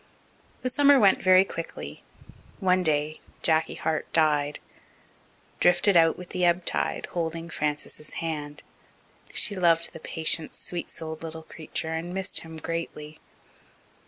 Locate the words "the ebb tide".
6.29-7.05